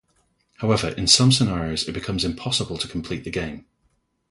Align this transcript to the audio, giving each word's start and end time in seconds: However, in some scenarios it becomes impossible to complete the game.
However, 0.57 0.89
in 0.89 1.05
some 1.05 1.31
scenarios 1.31 1.87
it 1.87 1.91
becomes 1.91 2.25
impossible 2.25 2.75
to 2.79 2.87
complete 2.87 3.23
the 3.23 3.29
game. 3.29 3.65